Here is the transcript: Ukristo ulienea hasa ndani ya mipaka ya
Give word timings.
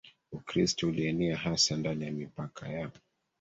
Ukristo 0.31 0.87
ulienea 0.87 1.37
hasa 1.37 1.75
ndani 1.77 2.05
ya 2.05 2.11
mipaka 2.11 2.69
ya 2.69 2.89